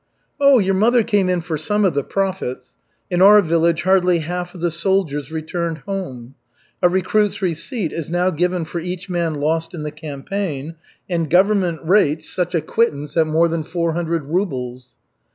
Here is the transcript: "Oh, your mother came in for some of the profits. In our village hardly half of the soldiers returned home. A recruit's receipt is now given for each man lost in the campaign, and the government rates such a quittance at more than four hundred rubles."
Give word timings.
"Oh, 0.39 0.57
your 0.57 0.73
mother 0.73 1.03
came 1.03 1.29
in 1.29 1.41
for 1.41 1.57
some 1.59 1.85
of 1.85 1.93
the 1.93 2.03
profits. 2.03 2.71
In 3.11 3.21
our 3.21 3.39
village 3.39 3.83
hardly 3.83 4.17
half 4.17 4.55
of 4.55 4.59
the 4.61 4.71
soldiers 4.71 5.31
returned 5.31 5.83
home. 5.85 6.33
A 6.81 6.89
recruit's 6.89 7.39
receipt 7.43 7.93
is 7.93 8.09
now 8.09 8.31
given 8.31 8.65
for 8.65 8.79
each 8.79 9.11
man 9.11 9.35
lost 9.35 9.75
in 9.75 9.83
the 9.83 9.91
campaign, 9.91 10.73
and 11.07 11.25
the 11.25 11.29
government 11.29 11.81
rates 11.83 12.27
such 12.27 12.55
a 12.55 12.61
quittance 12.61 13.15
at 13.15 13.27
more 13.27 13.47
than 13.47 13.61
four 13.61 13.93
hundred 13.93 14.23
rubles." 14.25 14.95